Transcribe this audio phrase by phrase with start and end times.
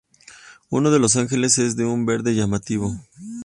[0.71, 2.91] Uno de los ángeles es de un verde llamativo.